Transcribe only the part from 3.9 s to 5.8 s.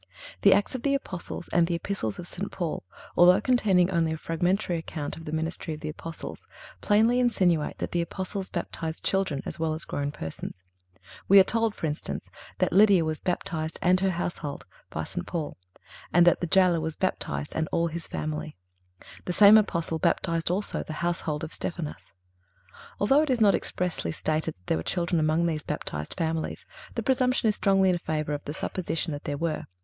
only a fragmentary account of the ministry